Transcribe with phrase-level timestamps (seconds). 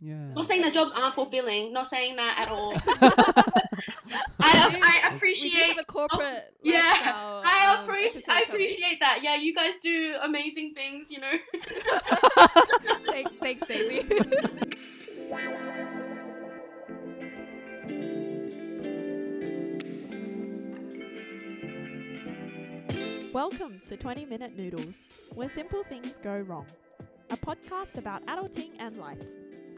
[0.00, 0.32] Yeah.
[0.34, 1.72] Not saying that jobs aren't fulfilling.
[1.72, 2.72] Not saying that at all.
[4.40, 5.52] I, We do- I We do appreciate.
[5.66, 6.82] have a corporate yeah,
[7.44, 8.16] I um, appreciate.
[8.28, 9.20] episode I appreciate that.
[9.22, 11.10] Yeah, you guys do amazing things.
[11.10, 11.32] You know.
[13.06, 14.06] Thanks, thanks, Daisy.
[23.32, 24.94] Welcome to 20 Minute Noodles,
[25.34, 26.66] where simple things go wrong.
[27.30, 29.22] A podcast about adulting and life.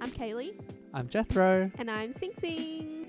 [0.00, 0.54] I'm Kaylee.
[0.94, 1.70] I'm Jethro.
[1.78, 3.06] and I'm Sing Sing.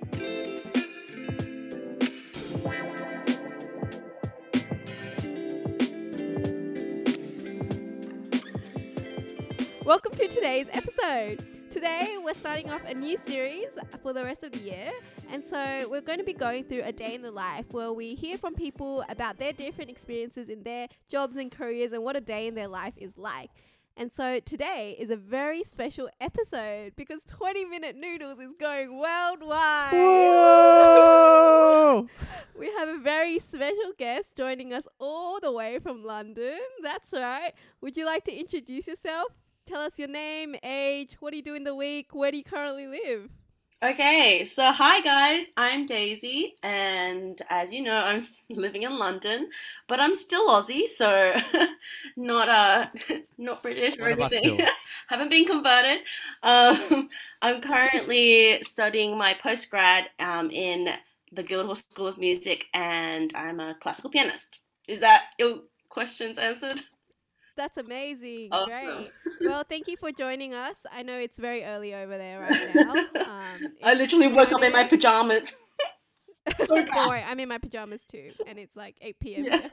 [9.85, 11.45] Welcome to today's episode.
[11.71, 13.67] Today we're starting off a new series
[14.03, 14.89] for the rest of the year,
[15.29, 18.15] and so we're going to be going through a day in the life where we
[18.15, 22.21] hear from people about their different experiences in their jobs and careers and what a
[22.21, 23.49] day in their life is like.
[23.97, 29.91] And so today is a very special episode because 20 Minute Noodles is going worldwide.
[32.57, 36.59] We have a very special guest joining us all the way from London.
[36.83, 37.53] That's right.
[37.81, 39.29] Would you like to introduce yourself?
[39.65, 42.43] Tell us your name, age, what do you do in the week, where do you
[42.43, 43.31] currently live?
[43.83, 49.49] Okay, so hi guys, I'm Daisy, and as you know, I'm living in London,
[49.87, 51.33] but I'm still Aussie, so
[52.15, 52.85] not uh,
[53.39, 54.59] not British or anything.
[55.07, 56.01] Haven't been converted.
[56.43, 57.09] Um,
[57.41, 60.89] I'm currently studying my postgrad um, in
[61.31, 64.59] the Guildhall School of Music, and I'm a classical pianist.
[64.87, 66.83] Is that your questions answered?
[67.61, 68.49] That's amazing.
[68.51, 68.69] Awesome.
[68.69, 69.11] Great.
[69.41, 70.77] Well, thank you for joining us.
[70.91, 72.95] I know it's very early over there right now.
[73.21, 75.55] Um, I literally woke up in my pajamas.
[76.57, 79.45] Don't worry, I'm in my pajamas too, and it's like 8 p.m.
[79.45, 79.67] Yeah.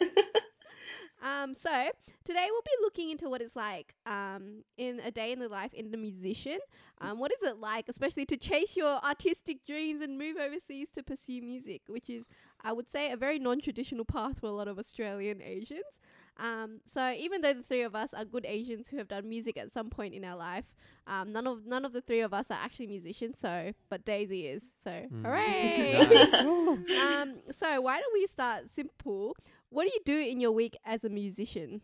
[1.21, 1.91] Um, so
[2.25, 5.73] today we'll be looking into what it's like um, in a day in the life
[5.75, 6.59] in the musician.
[7.01, 11.03] Um, what is it like, especially to chase your artistic dreams and move overseas to
[11.03, 12.27] pursue music, which is,
[12.63, 16.01] I would say, a very non-traditional path for a lot of Australian Asians.
[16.39, 19.57] Um, so even though the three of us are good Asians who have done music
[19.57, 20.65] at some point in our life,
[21.07, 23.39] um, none of none of the three of us are actually musicians.
[23.39, 24.65] So, but Daisy is.
[24.83, 25.23] So, Mm.
[25.25, 26.27] hooray!
[26.97, 29.37] Um, so why don't we start simple?
[29.71, 31.81] What do you do in your week as a musician?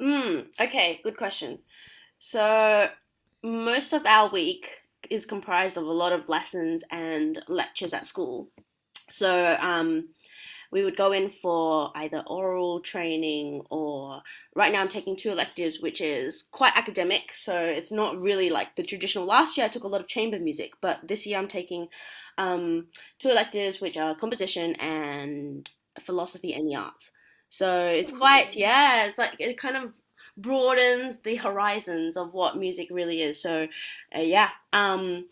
[0.00, 1.58] Mm, okay, good question.
[2.18, 2.88] So,
[3.42, 4.68] most of our week
[5.10, 8.48] is comprised of a lot of lessons and lectures at school.
[9.10, 10.08] So, um,
[10.70, 14.22] we would go in for either aural training or
[14.54, 17.34] right now I'm taking two electives, which is quite academic.
[17.34, 19.24] So, it's not really like the traditional.
[19.24, 21.88] Last year I took a lot of chamber music, but this year I'm taking
[22.36, 22.86] um,
[23.18, 25.68] two electives, which are composition and
[26.00, 27.10] philosophy and the arts.
[27.50, 29.92] So it's quite yeah, it's like it kind of
[30.36, 33.40] broadens the horizons of what music really is.
[33.42, 33.68] So
[34.16, 35.26] uh, yeah, um,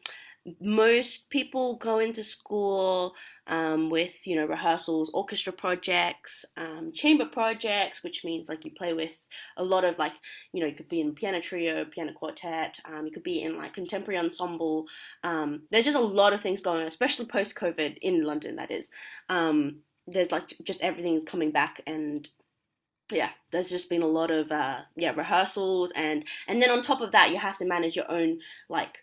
[0.61, 3.15] most people go into school
[3.47, 8.93] um, with you know rehearsals, orchestra projects, um, chamber projects, which means like you play
[8.93, 9.17] with
[9.57, 10.15] a lot of like
[10.53, 13.57] you know you could be in piano trio, piano quartet, um, you could be in
[13.57, 14.87] like contemporary ensemble.
[15.25, 18.57] Um, there's just a lot of things going on, especially post COVID in London.
[18.57, 18.91] That is.
[19.29, 22.29] Um, there's like just everything's coming back and
[23.11, 27.01] yeah there's just been a lot of uh yeah rehearsals and and then on top
[27.01, 28.99] of that you have to manage your own like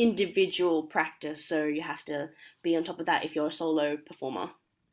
[0.00, 2.30] individual practice so you have to
[2.62, 4.50] be on top of that if you're a solo performer.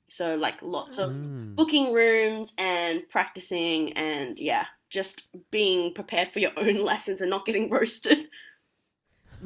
[0.09, 1.55] So like lots of Mm.
[1.55, 7.45] booking rooms and practicing and yeah just being prepared for your own lessons and not
[7.45, 8.27] getting roasted.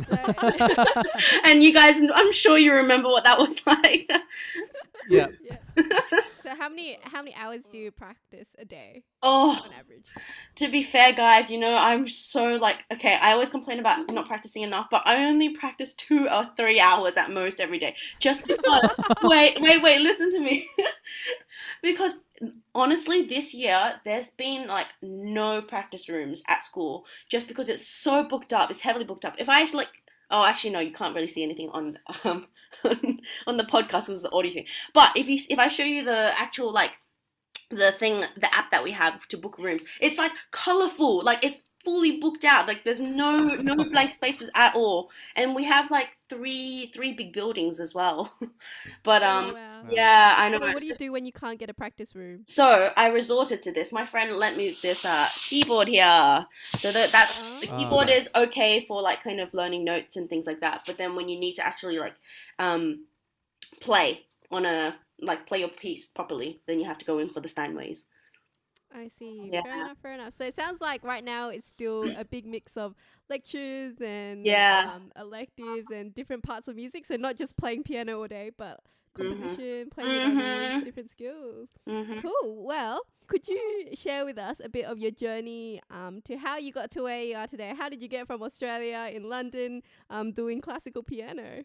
[0.10, 0.16] So,
[1.46, 4.12] and you guys i'm sure you remember what that was like
[5.10, 5.28] Yeah.
[5.44, 5.58] yeah.
[6.42, 10.06] so how many how many hours do you practice a day oh on average?
[10.56, 14.28] to be fair, guys, you know, I'm so like, okay, I always complain about not
[14.28, 17.96] practicing enough, but I only practice two or three hours at most every day.
[18.20, 18.90] Just because,
[19.24, 20.70] wait, wait, wait, listen to me.
[21.82, 22.14] because
[22.76, 28.24] honestly, this year, there's been like no practice rooms at school just because it's so
[28.24, 28.72] booked up.
[28.72, 29.36] It's heavily booked up.
[29.40, 29.90] If I like,
[30.32, 32.48] oh, actually, no, you can't really see anything on, um,
[33.48, 34.66] on the podcast because it's the audio thing.
[34.94, 36.92] But if you, if I show you the actual like,
[37.70, 41.64] the thing the app that we have to book rooms it's like colorful like it's
[41.84, 46.10] fully booked out like there's no no blank spaces at all and we have like
[46.30, 48.32] three three big buildings as well
[49.04, 49.90] but Oh, um wow.
[49.92, 52.44] yeah i know So what do you do when you can't get a practice room?
[52.48, 56.46] so i resorted to this my friend lent me this uh keyboard here
[56.78, 57.78] so that that's the Oh.
[57.78, 58.26] keyboard nice.
[58.26, 61.30] is okay for like kind of learning notes and things like that but then when
[61.30, 62.16] you need to actually like
[62.60, 63.06] um
[63.80, 67.40] play on a like play your piece properly then you have to go in for
[67.40, 68.04] the steinways
[68.94, 69.50] I see.
[69.52, 69.62] Yeah.
[69.62, 69.98] Fair enough.
[70.02, 70.34] Fair enough.
[70.38, 72.96] So it sounds like right now it's still a big mix of
[73.30, 74.82] lectures and Yeah.
[74.86, 77.06] um, electives and different parts of music.
[77.06, 78.80] So not just playing piano all day, but
[79.20, 79.58] Mhm.
[79.58, 81.70] composition, playing with others, different skills.
[81.86, 82.66] hmm Cool.
[82.66, 86.72] Well, could you share with us a bit of your journey um, to how you
[86.72, 87.74] got to where you are today?
[87.78, 91.64] How did you get from Australia in London um, doing classical piano?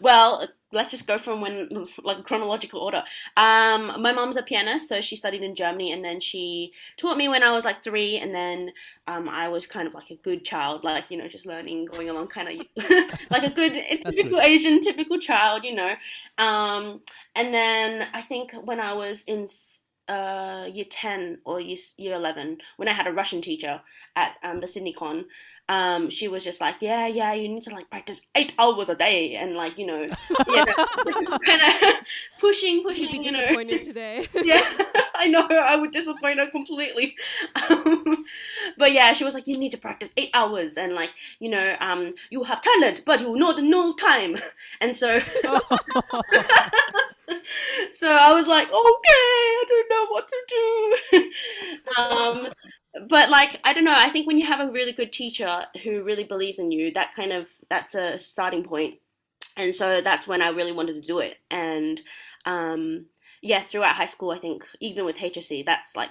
[0.00, 3.02] Well, let's just go from when, like chronological order.
[3.36, 7.28] Um, my mom's a pianist, so she studied in Germany, and then she taught me
[7.28, 8.72] when I was like three, and then
[9.06, 12.10] um, I was kind of like a good child, like you know, just learning, going
[12.10, 12.84] along, kind of
[13.30, 14.46] like a good typical good.
[14.46, 15.94] Asian, typical child, you know.
[16.36, 17.00] Um,
[17.34, 19.46] and then I think when I was in
[20.08, 23.80] uh, year ten or year, year eleven, when I had a Russian teacher
[24.16, 25.26] at um, the Sydney Con,
[25.68, 28.94] um, she was just like, yeah, yeah, you need to like practice eight hours a
[28.94, 30.08] day, and like you know,
[30.46, 30.74] you know,
[31.44, 31.94] kind of
[32.38, 33.40] pushing, pushing, You'd pushing, be you know.
[33.46, 34.28] disappointed today.
[34.42, 34.64] yeah,
[35.14, 35.46] I know.
[35.46, 37.16] I would disappoint her completely.
[37.70, 38.24] Um,
[38.76, 41.76] but yeah, she was like, you need to practice eight hours, and like you know,
[41.80, 44.36] um, you have talent, but you know no time.
[44.80, 45.20] And so,
[47.92, 50.38] so I was like, okay, I don't know what to
[51.12, 52.02] do.
[52.02, 52.52] um,
[53.08, 53.94] but like I don't know.
[53.94, 57.14] I think when you have a really good teacher who really believes in you, that
[57.14, 58.94] kind of that's a starting point.
[59.56, 61.36] And so that's when I really wanted to do it.
[61.50, 62.00] And
[62.44, 63.06] um,
[63.42, 66.10] yeah, throughout high school, I think even with HSC, that's like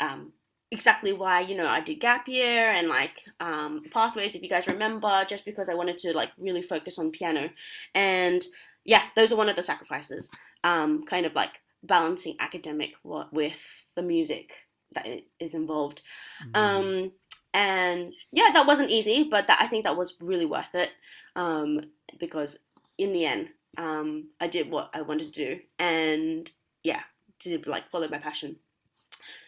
[0.00, 0.32] um,
[0.70, 4.34] exactly why you know I did gap year and like um, pathways.
[4.34, 7.50] If you guys remember, just because I wanted to like really focus on piano,
[7.94, 8.42] and
[8.84, 10.30] yeah, those are one of the sacrifices.
[10.64, 13.60] Um, kind of like balancing academic wa- with
[13.96, 14.52] the music
[14.94, 15.06] that
[15.40, 16.02] is involved.
[16.44, 16.56] Mhm.
[16.56, 17.12] Um,
[17.54, 20.90] and yeah, that wasn't easy, but that I think that was really worth it
[21.36, 21.80] um,
[22.18, 22.58] because
[22.98, 23.48] in the end,
[23.78, 26.50] um, I did what I wanted to do, and
[26.82, 27.02] yeah,
[27.40, 28.56] did like follow my passion.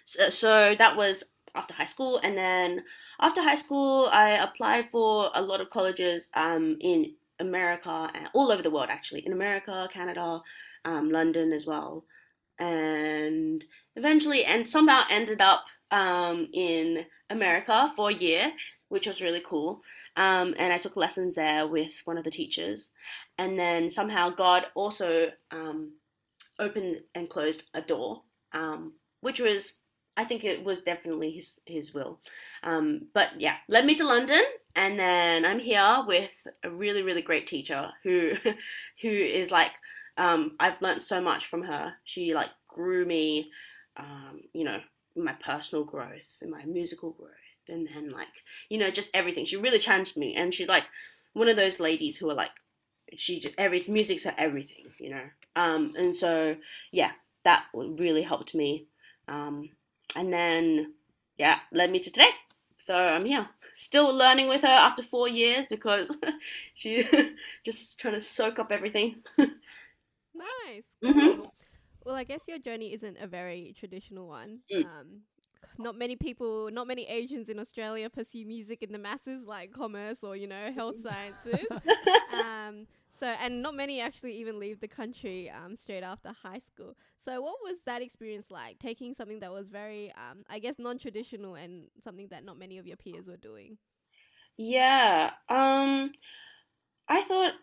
[0.05, 2.85] So, so that was after high school, and then
[3.21, 8.53] after high school, I applied for a lot of colleges um, in America and all
[8.53, 10.41] over the world, actually, in America, Canada,
[10.85, 12.05] um, London as well,
[12.59, 13.65] and
[13.97, 18.53] eventually, and somehow ended up um, in America for a year,
[18.89, 19.81] which was really cool.
[20.17, 22.91] Um, and I took lessons there with one of the teachers,
[23.39, 25.95] and then somehow God also um,
[26.59, 28.23] opened and closed a door,
[28.53, 29.75] um, which was
[30.17, 32.21] I think it was definitely his his will.
[32.63, 34.43] Um, but yeah, led me to London,
[34.77, 36.33] and then I'm here with
[36.63, 38.35] a really really great teacher who
[39.03, 39.73] who is like
[40.17, 41.93] um, I've learned so much from her.
[42.05, 43.51] She like grew me,
[43.97, 44.79] um, you know,
[45.17, 47.31] my personal growth, in my musical growth,
[47.69, 48.29] and then like
[48.69, 49.45] you know just everything.
[49.45, 50.85] She really challenged me, and she's like
[51.33, 52.53] one of those ladies who are like
[53.17, 55.25] she just, every music's her everything, you know.
[55.57, 56.57] Um, and so
[56.93, 57.13] yeah,
[57.45, 58.87] that really helped me.
[59.29, 59.71] Um,
[60.17, 60.95] and then
[61.39, 62.31] yeah, led me to today.
[62.79, 66.17] So I'm here, still learning with her after four years because
[66.75, 67.07] she
[67.65, 69.23] just trying to soak up everything.
[70.35, 70.85] Nice.
[71.03, 71.51] Mhm.
[72.05, 74.61] Well, I guess your journey isn't a very traditional one.
[74.73, 74.83] Mm.
[74.85, 75.21] Um,
[75.79, 80.19] not many people, not many Asians in Australia pursue music in the masses like commerce
[80.23, 81.67] or you know health sciences.
[82.33, 82.87] um,
[83.25, 86.95] so, and not many actually even leave the country um, straight after high school.
[87.25, 88.79] So, what was that experience like?
[88.79, 92.87] Taking something that was very, um, I guess, non-traditional and something that not many of
[92.87, 93.79] your peers were doing.
[94.59, 95.31] Yeah.
[95.49, 96.13] Um
[97.09, 97.55] I thought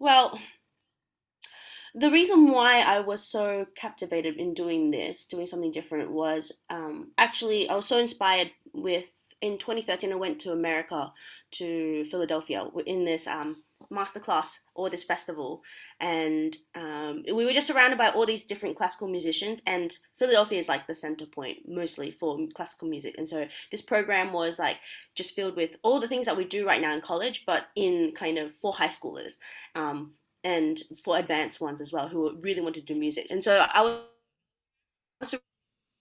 [0.00, 0.38] well
[1.94, 7.12] the reason why I was so captivated in doing this, doing something different was um
[7.16, 9.06] actually I was so inspired with
[9.40, 11.12] in 2013 I went to America
[11.52, 13.62] to Philadelphia in this um
[13.92, 15.62] masterclass or this festival
[16.00, 20.68] and um, we were just surrounded by all these different classical musicians and Philadelphia is
[20.68, 24.78] like the center point mostly for classical music and so this program was like
[25.14, 28.12] just filled with all the things that we do right now in college, but in
[28.14, 29.34] kind of for high schoolers
[29.74, 30.12] um,
[30.44, 33.26] and for advanced ones as well who really want to do music.
[33.30, 33.80] And so I
[35.20, 35.34] was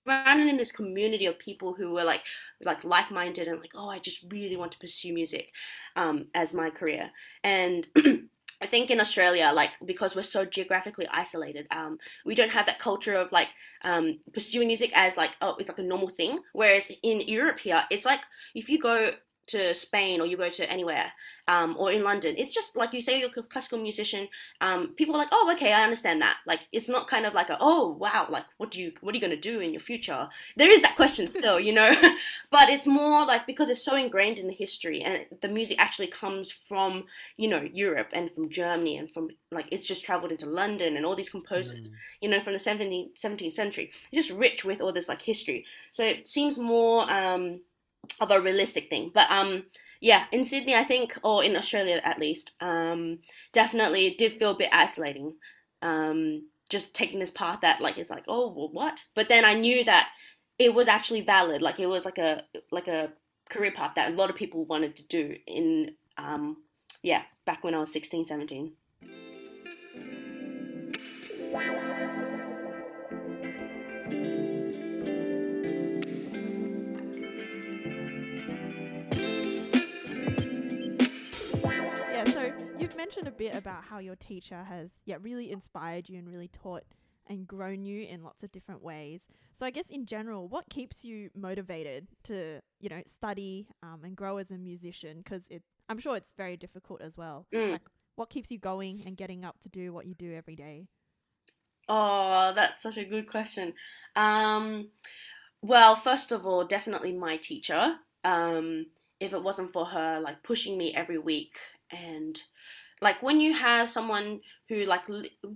[0.06, 2.22] surrounded in this community of people who were like
[2.64, 5.52] like like-minded and like oh I just really want to pursue music
[5.96, 7.12] um, as my career
[7.44, 7.88] and.
[8.62, 12.80] I think in Australia, like because we're so geographically isolated, um, we don't have that
[12.80, 13.50] culture of like
[13.84, 16.40] um, pursuing music as like oh it's like a normal thing.
[16.54, 18.22] Whereas in Europe here, it's like
[18.56, 19.12] if you go
[19.48, 21.12] to Spain or you go to anywhere,
[21.48, 24.28] um, or in London, it's just like you say you're a classical musician.
[24.62, 26.38] Um, people are like, oh, okay, I understand that.
[26.48, 29.18] Like, it's not kind of like a, oh, wow, like, what do you, what are
[29.18, 30.28] you gonna do in your future?
[30.58, 31.94] There is that question still, you know,
[32.52, 36.08] but it's more like because it's so ingrained in the history and the music actually
[36.08, 37.06] comes from,
[37.38, 41.06] you know, Europe and from Germany and from like it's just traveled into London and
[41.06, 41.92] all these composers, Mm.
[42.22, 43.92] you know, from the 17th, 17th century.
[44.12, 45.66] It's just rich with all this like history.
[45.92, 47.62] So it seems more um,
[48.20, 49.12] of a realistic thing.
[49.14, 49.64] But um,
[50.00, 53.20] yeah, in Sydney, I think, or in Australia at least, um,
[53.54, 55.34] definitely it did feel a bit isolating.
[55.82, 59.06] Um, just taking this path that like it's like, oh, well, what?
[59.14, 60.10] But then I knew that
[60.58, 61.62] it was actually valid.
[61.62, 63.12] Like it was like a like a
[63.50, 66.58] career path that a lot of people wanted to do in um,
[67.04, 68.72] yeah, back when I was 16, 17.
[82.86, 86.48] You've mentioned a bit about how your teacher has yeah really inspired you and really
[86.48, 86.84] taught
[87.28, 89.28] and grown you in lots of different ways.
[89.52, 94.16] So I guess in general, what keeps you motivated to you know study um, and
[94.16, 95.24] grow as a musician?
[95.24, 97.48] Because it, I'm sure it's very difficult as well.
[97.52, 97.72] Mm.
[97.72, 97.82] Like,
[98.16, 100.86] what keeps you going and getting up to do what you do every day?
[101.90, 103.74] Oh, that's such a good question.
[104.16, 104.90] Um,
[105.64, 107.96] well, first of all, definitely my teacher.
[108.24, 108.86] Um,
[109.20, 111.58] if it wasn't for her, like pushing me every week,
[111.92, 112.40] and
[113.02, 115.04] like when you have someone who, like,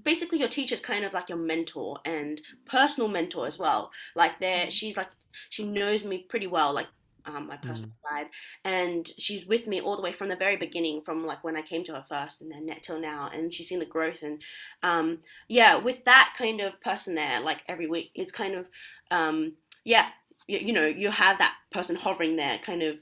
[0.04, 3.92] basically your teacher's kind of like your mentor and personal mentor as well.
[4.16, 5.10] Like, there, she's like,
[5.50, 6.88] she knows me pretty well, like,
[7.26, 8.28] um, my personal side,
[8.64, 11.62] and she's with me all the way from the very beginning, from like when I
[11.62, 14.42] came to her first, and then net till now, and she's seen the growth and
[14.84, 18.68] um, yeah, with that kind of person there, like every week, it's kind of,
[19.12, 20.08] um, yeah,
[20.48, 22.98] you, you know, you have that person hovering there, kind of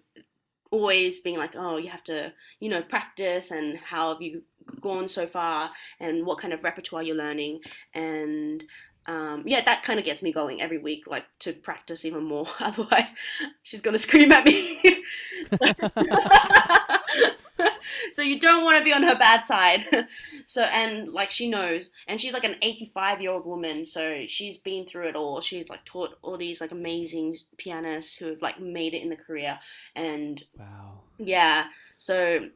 [0.72, 4.42] always being like, oh, you have to, you know, practice and how have you
[4.82, 5.70] gone so far
[6.00, 7.62] and what kind of repertoire you're learning.
[7.94, 8.64] And
[9.08, 12.48] um, yeah, that kind of gets me going every week, like to practice even more.
[12.60, 13.16] Otherwise,
[13.64, 15.04] she's going to scream at me.
[18.14, 19.86] so you don't want to be on her bad side.
[20.46, 24.58] so and like she knows, and she's like an 85 year old woman, so she's
[24.58, 25.42] been through it all.
[25.42, 29.16] She's like taught all these like amazing pianists who have like made it in the
[29.16, 29.60] career,
[29.96, 31.02] and Wow.
[31.18, 31.66] yeah,
[31.98, 32.48] so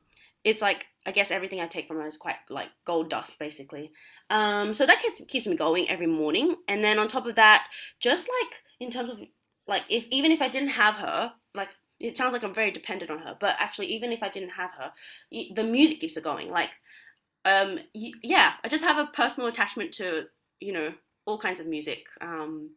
[0.44, 3.92] it's like I guess everything I take from her is quite like gold dust, basically.
[4.30, 7.68] Um, so that keeps keeps me going every morning, and then on top of that,
[8.00, 9.20] just like in terms of
[9.68, 11.70] like if even if I didn't have her, like
[12.02, 14.72] it sounds like I'm very dependent on her, but actually even if I didn't have
[14.80, 14.94] her,
[15.32, 16.50] the music keeps it going.
[16.52, 16.72] Like,
[17.46, 20.26] um, yeah, I just have a personal attachment to
[20.60, 20.94] you know
[21.26, 22.06] all kinds of music.
[22.22, 22.72] Um,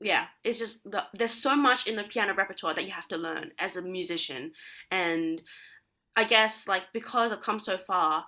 [0.00, 3.16] yeah, it's just the, there's so much in the piano repertoire that you have to
[3.16, 4.52] learn as a musician,
[4.90, 5.42] and
[6.16, 8.26] I guess like because I've come so far,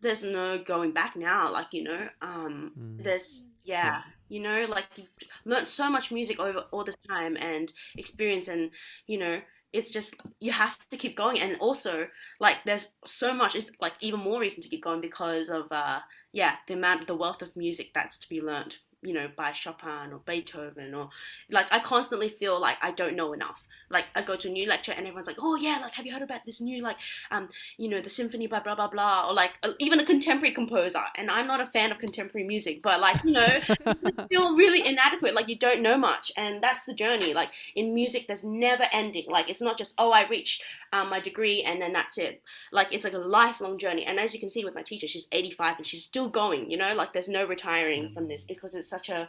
[0.00, 1.50] there's no going back now.
[1.52, 3.02] Like you know, um, Mm.
[3.02, 5.08] there's yeah, you know, like you've
[5.44, 8.70] learned so much music over all this time and experience, and
[9.06, 9.40] you know,
[9.72, 11.40] it's just you have to keep going.
[11.40, 12.08] And also,
[12.40, 16.00] like there's so much, it's like even more reason to keep going because of uh,
[16.32, 18.76] yeah, the amount, the wealth of music that's to be learned.
[19.02, 21.10] You know, by Chopin or Beethoven, or
[21.50, 23.66] like I constantly feel like I don't know enough.
[23.90, 26.12] Like I go to a new lecture and everyone's like, "Oh yeah, like have you
[26.12, 26.96] heard about this new like
[27.30, 30.54] um you know, the symphony by blah blah blah, or like uh, even a contemporary
[30.54, 31.02] composer.
[31.16, 33.60] And I'm not a fan of contemporary music, but like you know,
[34.26, 35.34] still really inadequate.
[35.34, 37.34] Like you don't know much, and that's the journey.
[37.34, 39.26] Like in music, there's never ending.
[39.28, 42.42] Like it's not just oh, I reached um, my degree and then that's it.
[42.70, 44.04] Like it's like a lifelong journey.
[44.04, 46.70] And as you can see with my teacher, she's 85 and she's still going.
[46.70, 49.28] You know, like there's no retiring from this because it's such a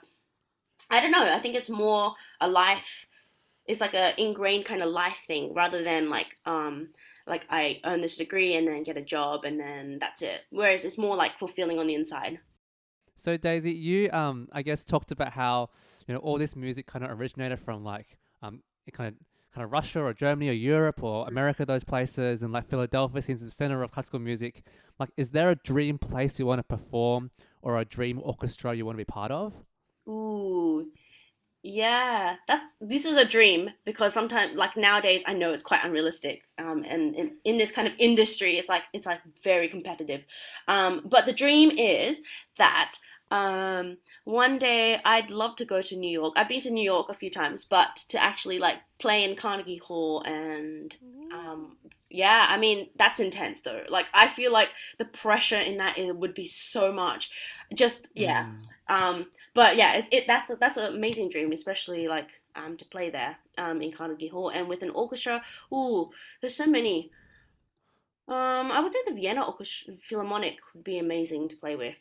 [0.90, 1.24] I don't know.
[1.24, 3.08] I think it's more a life.
[3.66, 6.90] It's like a ingrained kind of life thing rather than like um
[7.26, 10.42] like I earn this degree and then get a job and then that's it.
[10.50, 12.40] Whereas it's more like fulfilling on the inside.
[13.16, 15.70] So Daisy, you um I guess talked about how
[16.08, 19.16] you know all this music kind of originated from like um it kind of
[19.54, 23.46] kind of Russia or Germany or Europe or America, those places, and like Philadelphia seems
[23.46, 24.64] the center of classical music.
[25.00, 27.30] Like, is there a dream place you want to perform
[27.64, 29.54] or a dream orchestra you want to be part of?
[30.08, 30.92] Ooh,
[31.64, 36.44] yeah, that's this is a dream because sometimes, like nowadays, I know it's quite unrealistic.
[36.58, 40.26] Um, and in, in this kind of industry, it's like it's like very competitive.
[40.68, 42.22] Um, but the dream is
[42.58, 42.96] that
[43.32, 46.34] um, one day I'd love to go to New York.
[46.36, 49.78] I've been to New York a few times, but to actually like play in Carnegie
[49.78, 50.94] Hall and
[51.34, 51.78] um,
[52.14, 53.82] yeah, I mean that's intense though.
[53.90, 57.30] Like I feel like the pressure in that it would be so much.
[57.74, 58.46] Just yeah.
[58.90, 58.96] Mm.
[58.96, 62.86] Um, but yeah, it, it that's a, that's an amazing dream, especially like um, to
[62.86, 64.50] play there um, in Carnegie Hall.
[64.50, 65.42] And with an orchestra,
[65.74, 67.12] ooh, there's so many.
[68.28, 71.98] Um, I would say the Vienna Orchestra Philharmonic would be amazing to play with.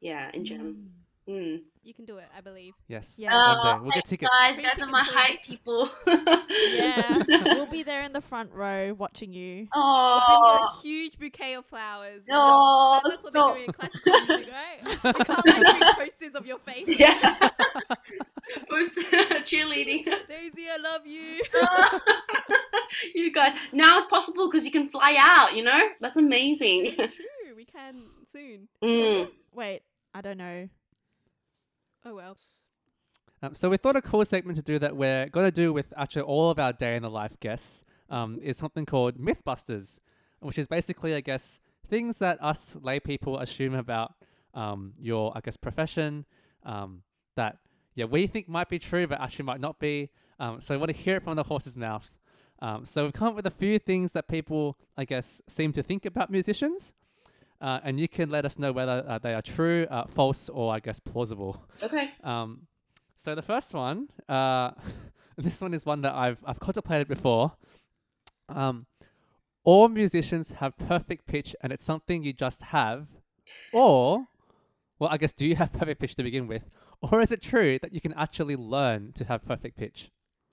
[0.00, 0.90] Yeah, in Gem.
[1.28, 1.62] Mm.
[1.84, 2.74] You can do it, I believe.
[2.88, 3.16] Yes.
[3.18, 3.32] Yeah.
[3.34, 3.82] One Oh, day.
[3.82, 4.30] We'll get tickets.
[4.38, 5.14] Guys, Free guys are tickets, my please.
[5.14, 5.90] height people.
[6.74, 9.66] Yeah, we'll be there in the front row watching you.
[9.72, 12.22] I'll bring you Oh, a huge bouquet of flowers.
[12.30, 13.54] oh, That- that's what stop.
[13.54, 14.98] they do in classical music, right?
[15.02, 16.84] They can't like bring posters of your face.
[16.86, 17.48] Yeah.
[18.68, 18.94] Post
[19.46, 20.04] cheerleading.
[20.28, 21.40] Daisy, I love you.
[23.14, 25.56] you guys, now it's possible because you can fly out.
[25.56, 26.94] You know, that's amazing.
[26.96, 28.68] True, we can soon.
[28.82, 29.30] Mm.
[29.54, 29.82] Wait,
[30.14, 30.68] I don't know.
[32.04, 32.36] Oh well.
[33.44, 35.92] Um, so we thought a cool segment to do that we're going to do with
[35.96, 39.98] actually all of our day in the life guests um, is something called Mythbusters,
[40.38, 41.58] which is basically, I guess,
[41.88, 44.14] things that us lay people assume about
[44.54, 46.24] um, your, I guess, profession
[46.64, 47.02] um,
[47.34, 47.58] that,
[47.96, 50.10] yeah, we think might be true, but actually might not be.
[50.38, 52.08] Um, so we want to hear it from the horse's mouth.
[52.60, 55.82] Um, so we've come up with a few things that people, I guess, seem to
[55.82, 56.94] think about musicians.
[57.60, 60.72] Uh, and you can let us know whether uh, they are true, uh, false, or
[60.72, 61.60] I guess plausible.
[61.82, 62.10] Okay.
[62.22, 62.66] Um,
[63.16, 64.72] so the first one, uh,
[65.36, 67.52] this one is one that I've I've contemplated before.
[68.48, 68.86] Um,
[69.64, 73.08] all musicians have perfect pitch, and it's something you just have,
[73.72, 74.26] or,
[74.98, 76.68] well, I guess do you have perfect pitch to begin with,
[77.00, 80.10] or is it true that you can actually learn to have perfect pitch?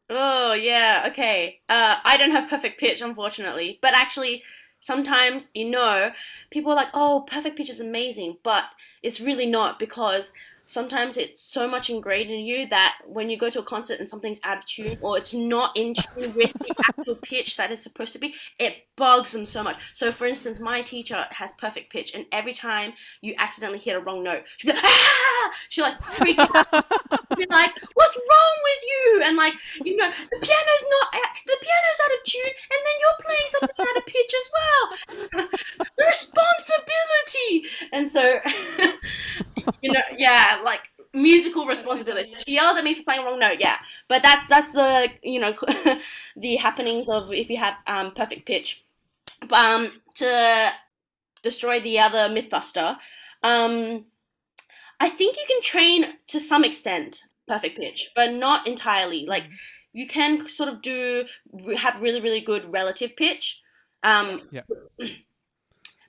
[0.10, 1.06] Oh yeah.
[1.08, 1.60] Okay.
[1.70, 4.44] Uh, I don't have perfect pitch, unfortunately, but actually.
[4.82, 6.13] Sometimes, you know,
[6.51, 8.63] people are like, oh, perfect pitch is amazing, but
[9.04, 10.32] it's really not because
[10.69, 14.07] sometimes it's so much ingrained in you that when you go to a concert and
[14.07, 17.81] something's out of tune or it's not in tune with the actual pitch that it's
[17.81, 19.77] supposed to be, it bugs them so much.
[19.93, 23.99] So, for instance, my teacher has perfect pitch, and every time you accidentally hit a
[23.99, 25.51] wrong note, be like, ah!
[25.69, 26.85] She like freak out.
[27.39, 29.53] be like, "What's wrong with you?" And like,
[29.84, 31.08] you know, the piano's not
[31.46, 35.48] the piano's out of tune, and then you're playing something out of pitch as well.
[36.08, 37.69] Responsibility.
[37.91, 38.39] And so,
[39.81, 42.36] you know, yeah, like musical responsibility.
[42.46, 43.58] She yells at me for playing wrong note.
[43.60, 43.77] Yeah,
[44.08, 45.53] but that's that's the you know
[46.36, 48.84] the happenings of if you have um, perfect pitch.
[49.48, 50.72] But, um, to
[51.43, 52.98] destroy the other MythBuster,
[53.41, 54.05] um,
[55.00, 59.25] I think you can train to some extent perfect pitch, but not entirely.
[59.34, 59.46] Like
[59.91, 61.25] you can sort of do
[61.77, 63.46] have really really good relative pitch.
[64.03, 64.63] Um, Yeah.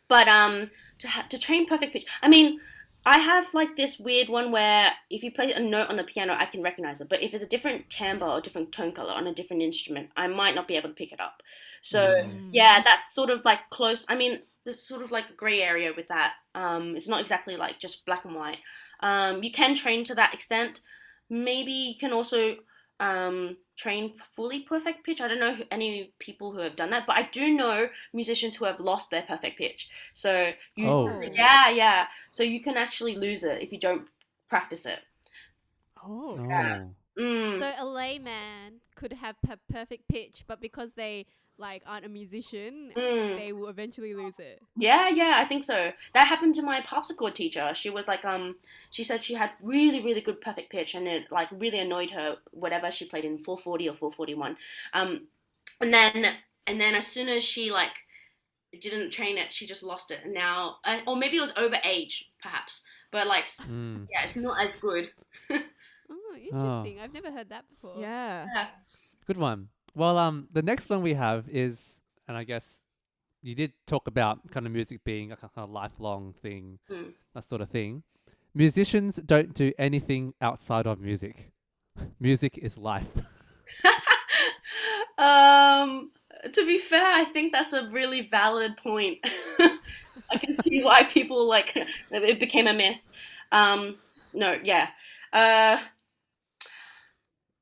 [0.08, 2.60] But um, to ha- to train perfect pitch, I mean.
[3.06, 6.34] I have like this weird one where if you play a note on the piano,
[6.38, 7.08] I can recognize it.
[7.08, 10.26] But if it's a different timbre or different tone color on a different instrument, I
[10.26, 11.36] might not be able to pick it up.
[11.80, 12.50] So Mm.
[12.52, 14.04] yeah, that's sort of like close.
[14.06, 16.34] I mean, there's sort of like a gray area with that.
[16.54, 18.58] Um, it's not exactly like just black and white.
[19.08, 20.80] Um, you can train to that extent.
[21.30, 22.56] Maybe you can also
[22.98, 25.20] um, train fully perfect pitch.
[25.20, 28.66] I don't know any people who have done that, but I do know musicians who
[28.66, 29.88] have lost their perfect pitch.
[30.12, 31.20] So you, Oh.
[31.32, 32.06] yeah, yeah.
[32.30, 34.06] So you can actually lose it if you don't
[34.48, 34.98] practice it.
[36.04, 36.36] Oh.
[36.38, 36.46] Oh.
[36.48, 36.84] Yeah.
[37.18, 37.58] Mm.
[37.58, 41.26] So a layman could have per- perfect pitch, but because they
[41.60, 43.36] like aren't a musician, Mm.
[43.36, 44.60] they will eventually lose it.
[44.76, 45.92] Yeah, yeah, I think so.
[46.14, 47.70] That happened to my popsicle teacher.
[47.74, 48.56] She was like, um,
[48.90, 52.36] she said she had really, really good perfect pitch, and it like really annoyed her.
[52.52, 54.56] Whatever she played in 440 or 441,
[54.94, 55.26] um,
[55.80, 56.26] and then
[56.66, 57.92] and then as soon as she like
[58.80, 60.20] didn't train it, she just lost it.
[60.24, 62.82] And now, uh, or maybe it was over age, perhaps.
[63.10, 64.06] But like, Mm.
[64.10, 65.10] yeah, it's not as good.
[66.12, 66.98] Oh, interesting.
[67.00, 68.00] I've never heard that before.
[68.00, 68.44] Yeah.
[68.52, 68.66] Yeah.
[69.28, 69.68] Good one.
[69.94, 72.82] Well, um, the next one we have is, and I guess
[73.42, 77.12] you did talk about kind of music being a kind of lifelong thing, Mm.
[77.34, 78.02] that sort of thing.
[78.54, 81.52] Musicians don't do anything outside of music.
[82.20, 83.08] music is life.
[85.18, 86.10] um,
[86.52, 89.18] to be fair, I think that's a really valid point.
[90.32, 91.76] I can see why people like
[92.10, 92.98] it became a myth.
[93.52, 93.96] Um,
[94.32, 94.88] no, yeah.
[95.32, 95.78] Uh,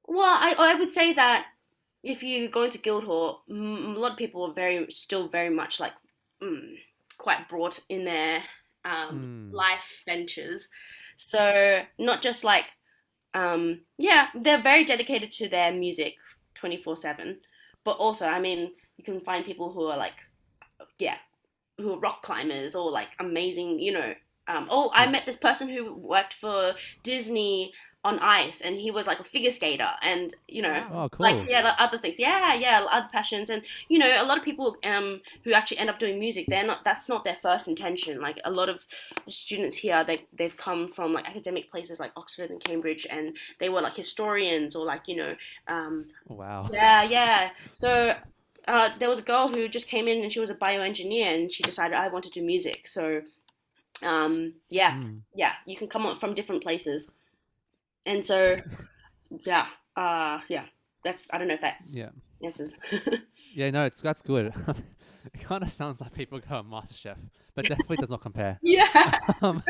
[0.06, 1.46] well, I I would say that
[2.02, 5.94] if you go into Guildhall, a lot of people are very still very much like
[6.42, 6.74] mm,
[7.18, 8.42] quite brought in their
[8.84, 9.52] um, Mm.
[9.52, 10.68] life ventures.
[11.16, 12.66] So not just like
[13.34, 16.14] um, yeah, they're very dedicated to their music
[16.54, 17.40] 24 7.
[17.84, 20.20] But also, I mean, you can find people who are like,
[20.98, 21.16] yeah,
[21.78, 24.14] who are rock climbers or like amazing, you know,
[24.48, 27.72] Um, oh, I met this person who worked for Disney
[28.04, 31.24] on ice, and he was like a figure skater, and you know, Oh, cool.
[31.26, 32.18] like yeah other things.
[32.18, 35.90] Yeah, yeah, other passions, and you know, a lot of people um who actually end
[35.90, 36.84] up doing music, they're not.
[36.84, 38.20] That's not their first intention.
[38.20, 38.87] Like a lot of
[39.28, 43.68] students here, they they've come from like academic places like Oxford and Cambridge, and they
[43.68, 45.34] were like historians or like you know,
[45.66, 46.68] um, wow.
[46.72, 47.50] yeah, yeah.
[47.74, 48.14] So.
[48.66, 51.50] Uh, there was a girl who just came in and she was a bioengineer and
[51.50, 52.87] she decided I want to do music.
[52.87, 53.22] So,
[54.02, 55.20] um, yeah, Mm.
[55.34, 57.11] yeah, you can come up from different places.
[58.06, 58.61] And so,
[59.44, 60.64] yeah, uh, yeah,
[61.04, 62.11] that, I don't know if that Yeah.
[62.42, 62.74] answers.
[63.54, 64.52] Yeah, no, it's that's good.
[65.34, 67.16] it kind of sounds like people go on MasterChef,
[67.54, 68.58] but definitely does not compare.
[68.62, 69.18] yeah.
[69.40, 69.64] um,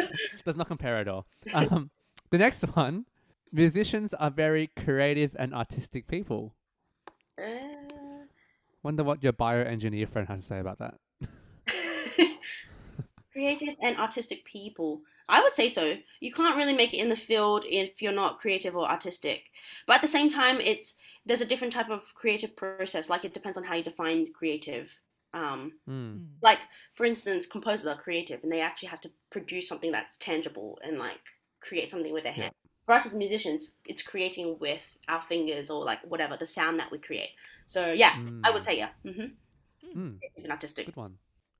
[0.44, 1.26] does not compare at all.
[1.54, 1.90] Um,
[2.30, 3.06] the next one,
[3.52, 6.54] musicians are very creative and artistic people.
[7.40, 7.44] Uh,
[8.82, 10.94] Wonder what your bioengineer friend has to say about that.
[13.38, 15.02] Creative and artistic people.
[15.28, 15.94] I would say so.
[16.20, 19.42] You can't really make it in the field if you're not creative or artistic.
[19.86, 20.94] But at the same time, it's
[21.26, 23.08] there's a different type of creative process.
[23.10, 24.86] Like it depends on how you define creative.
[25.34, 26.26] Um, Mm.
[26.42, 26.60] like
[26.94, 30.98] for instance, composers are creative and they actually have to produce something that's tangible and
[30.98, 31.20] like
[31.60, 32.44] create something with their Yeah.
[32.44, 32.54] hands.
[32.86, 36.90] For us as musicians, it's creating with our fingers or like whatever the sound that
[36.90, 37.32] we create.
[37.66, 38.64] So yeah, I would Mm.
[38.64, 40.00] say yeah, mm-hmm.
[40.00, 40.18] Mm.
[40.38, 40.86] even artistic.
[40.86, 41.18] Good one.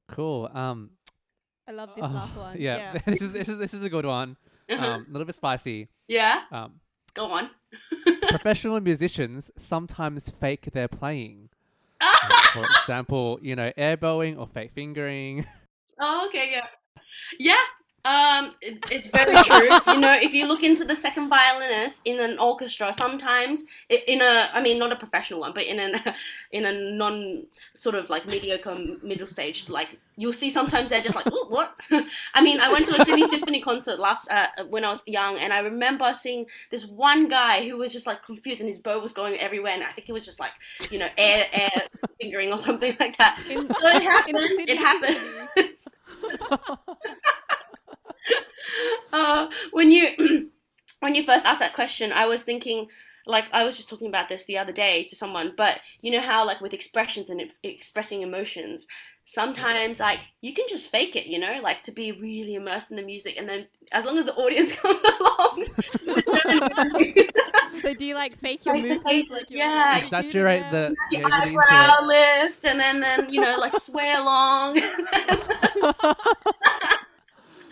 [0.09, 0.49] Cool.
[0.55, 0.91] Um,
[1.69, 2.57] I love this oh, last one.
[2.61, 2.99] Yeah, Yeah.
[3.07, 4.37] this is this is this is a good one.
[4.71, 5.89] Um, a little bit spicy.
[6.09, 6.75] yeah, Um,
[7.15, 7.51] go on.
[8.29, 11.49] professional musicians sometimes fake their playing.
[12.53, 15.47] For example, you know, airbowing or fake fingering.
[16.01, 16.67] Oh, okay, yeah.
[17.39, 17.65] Yeah,
[18.05, 19.95] um, it, it's very true.
[19.95, 24.49] you know, if you look into the second violinist in an orchestra, sometimes in a,
[24.53, 26.01] I mean, not a professional one, but in an,
[26.53, 31.17] in a non sort of like mediocre middle stage, like you'll see sometimes they're just
[31.17, 31.75] like, oh, what?
[32.35, 35.37] I mean, I went to a Sydney Symphony concert last uh, when I was young,
[35.37, 39.01] and I remember seeing this one guy who was just like confused, and his bow
[39.01, 40.53] was going everywhere, and I think he was just like,
[40.91, 41.83] you know, air air
[42.21, 43.41] fingering or something like that.
[43.51, 44.39] In, So it happens.
[44.69, 45.89] It happens.
[49.11, 49.13] Symphony.
[49.13, 50.51] uh, when you
[51.01, 52.89] when you first asked that question, I was thinking
[53.27, 56.21] like I was just talking about this the other day to someone, but you know
[56.21, 58.87] how like with expressions and expressing emotions,
[59.27, 62.97] sometimes like you can just fake it, you know, like to be really immersed in
[62.97, 65.67] the music, and then as long as the audience comes along,
[67.83, 69.09] So do you like fake your Fake the movements?
[69.09, 69.93] faces, like yeah.
[69.95, 70.71] like, Exaggerate yeah.
[70.71, 74.81] the, the yeah, everything into eyebrow lift, and then then you know like sway along.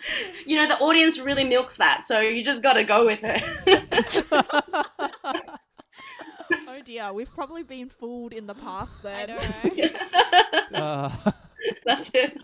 [0.07, 0.35] It.
[0.45, 3.43] you know the audience really milks that, so you just got to go with it.
[6.69, 9.89] Oh dear, we've probably been fooled in the past I then.
[10.71, 10.77] know.
[10.79, 11.31] uh,
[11.85, 12.37] That's it.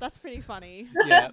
[0.00, 0.88] That's pretty funny.
[1.06, 1.28] yeah.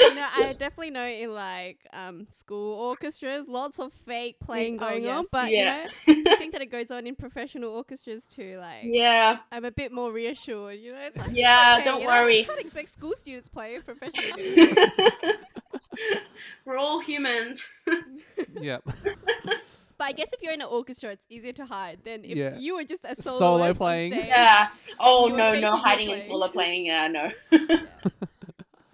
[0.00, 4.88] You know, I definitely know in like um school orchestras, lots of fake playing oh,
[4.88, 5.86] going on, but Yeah.
[6.06, 8.58] you know, I think that it goes on in professional orchestras too.
[8.60, 10.78] Like, Yeah, I'm a bit more reassured.
[10.78, 11.76] You know, it's like yeah.
[11.80, 12.44] okay, don't you know, worry.
[12.44, 14.76] can't expect school students playing professionally.
[16.64, 17.66] We're all humans.
[18.60, 18.82] yep.
[18.84, 22.56] but I guess if you're in an orchestra, it's easier to hide than if Yeah.
[22.56, 24.12] you were just a Solo soloist on playing.
[24.12, 24.26] stage.
[24.26, 24.68] Yeah.
[24.98, 26.30] Oh no, no hiding in playing.
[26.30, 26.86] solo playing.
[26.86, 27.30] Yeah, no.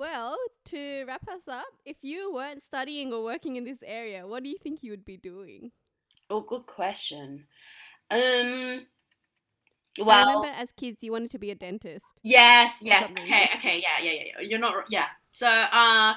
[0.00, 4.42] Well, to wrap us up, if you weren't studying or working in this area, what
[4.42, 5.72] do you think you would be doing?
[6.30, 7.44] oh, good question.
[8.10, 8.86] Um.
[9.98, 12.06] well, I remember as kids you wanted to be a dentist.
[12.22, 13.10] yes, yes.
[13.10, 13.82] Okay, okay.
[13.82, 14.40] Yeah, yeah, yeah, yeah.
[14.40, 14.86] You're not.
[14.88, 15.04] Yeah.
[15.32, 16.14] So, uh,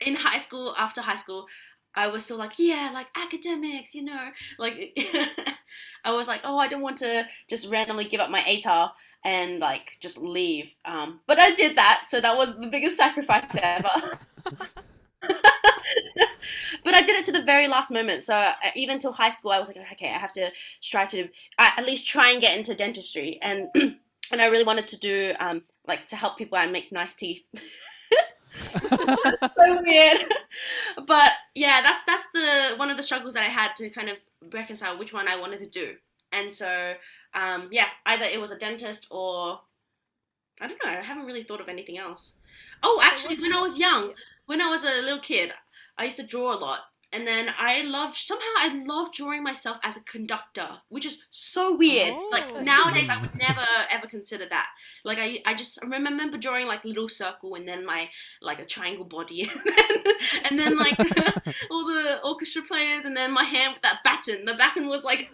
[0.00, 1.46] in high school, after high school,
[1.94, 4.92] I was still like, yeah, like academics, you know, like
[6.04, 8.90] I was like, oh, I don't want to just randomly give up my ATAR
[9.24, 10.74] and like just leave.
[10.84, 14.18] Um, but I did that, so that was the biggest sacrifice ever.
[16.84, 18.24] but I did it to the very last moment.
[18.24, 21.24] So uh, even till high school, I was like, okay, I have to strive to
[21.58, 25.34] uh, at least try and get into dentistry, and and I really wanted to do
[25.38, 27.44] um, like to help people and make nice teeth.
[28.88, 30.32] so weird.
[31.06, 34.16] But yeah, that's that's the one of the struggles that I had to kind of
[34.52, 35.94] reconcile which one I wanted to do.
[36.32, 36.94] And so
[37.34, 39.60] um, yeah, either it was a dentist or
[40.60, 40.90] I don't know.
[40.90, 42.34] I haven't really thought of anything else.
[42.82, 44.12] Oh, actually, when I was young,
[44.46, 45.52] when I was a little kid,
[45.98, 46.80] I used to draw a lot.
[47.12, 51.76] And then I loved somehow I love drawing myself as a conductor, which is so
[51.76, 52.12] weird.
[52.14, 52.28] Oh.
[52.32, 54.68] Like nowadays I would never ever consider that.
[55.04, 58.08] Like I I just remember drawing like a little circle and then my
[58.40, 59.50] like a triangle body
[60.44, 60.98] and then like
[61.70, 64.44] all the orchestra players and then my hand with that baton.
[64.44, 65.30] The baton was like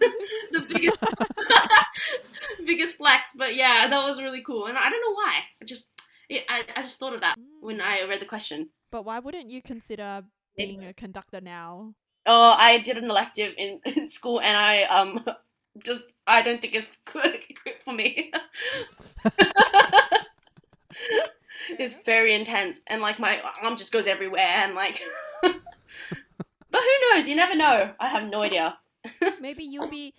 [0.51, 0.97] the biggest
[2.65, 4.65] biggest flex, but yeah, that was really cool.
[4.67, 5.33] And I don't know why.
[5.61, 5.91] I just
[6.29, 7.83] Yeah, I, I just thought of that when Mm.
[7.83, 8.69] I read the question.
[8.91, 10.23] But why wouldn't you consider
[10.59, 11.95] being a conductor now?
[12.25, 15.25] Oh, I did an elective in, in school, and I um
[15.83, 18.31] just I don't think it's good good for me.
[21.69, 25.01] it's very intense, and like my arm just goes everywhere, and like.
[25.41, 25.53] but
[26.71, 27.27] who knows?
[27.27, 27.93] You never know.
[27.99, 28.77] I have no idea.
[29.39, 30.13] Maybe you'll be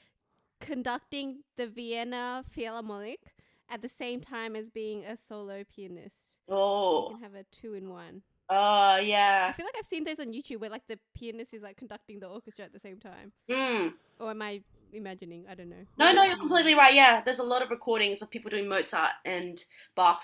[0.61, 3.35] conducting the Vienna Philharmonic
[3.69, 6.35] at the same time as being a solo pianist.
[6.83, 8.23] So you Oh, can have a two in one.
[8.51, 9.47] Oh yeah.
[9.51, 12.21] I feel like I've seen those on YouTube where like the pianist is like conducting
[12.21, 13.33] the orchestra at the same time.
[13.49, 13.95] Mm.
[14.19, 15.45] Or am I imagining?
[15.49, 15.87] I don't know.
[15.99, 16.95] No, no, you're completely right.
[16.95, 19.63] Yeah, there's a lot of recordings of people doing Mozart and
[19.95, 20.21] Bach,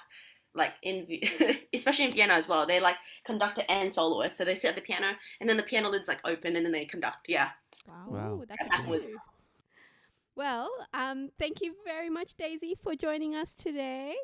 [0.55, 2.67] like in Vi- especially in Vienna as well.
[2.67, 5.89] They like conductor and soloist, so they sit at the piano, and then the piano
[5.89, 7.29] lid's like open, and then they conduct.
[7.29, 7.51] Yeah.
[7.89, 8.07] Wow.
[8.09, 8.43] Wow.
[8.49, 9.07] That could Backwards.
[9.07, 9.19] be you.
[10.37, 14.15] Well, um, thank you very much, Daisy, for joining us today.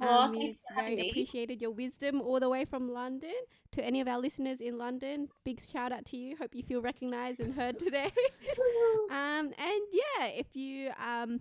[0.00, 1.10] Um, we've very me.
[1.10, 3.34] appreciated your wisdom all the way from London.
[3.72, 6.36] To any of our listeners in London, big shout out to you.
[6.36, 8.10] Hope you feel recognized and heard today.
[9.10, 11.40] um, and yeah, if you um,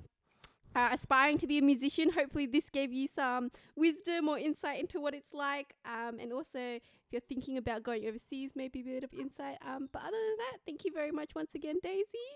[0.75, 5.01] are aspiring to be a musician, hopefully this gave you some wisdom or insight into
[5.01, 5.73] what it's like.
[5.85, 9.57] Um, and also, if you're thinking about going overseas, maybe a bit of insight.
[9.67, 12.29] Um, but other than that, thank you very much once again, Daisy.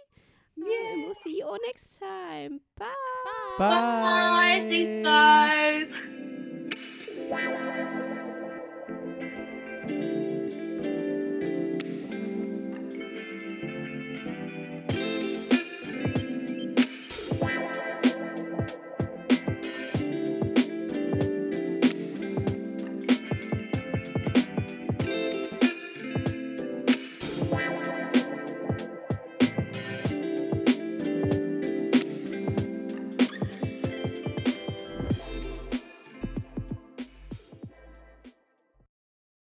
[0.56, 2.62] Yeah, and we'll see you all next time.
[2.78, 2.88] Bye.
[3.58, 3.70] Bye.
[3.70, 3.70] Bye.
[3.70, 4.66] Bye.
[4.70, 5.98] Thanks,
[7.32, 8.10] guys.